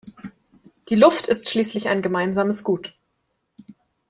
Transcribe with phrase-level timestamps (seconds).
[0.89, 2.97] Die Luft ist schließlich ein gemeinsames Gut.